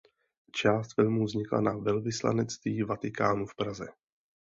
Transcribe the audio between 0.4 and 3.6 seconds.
Část filmu vznikla na velvyslanectví Vatikánu v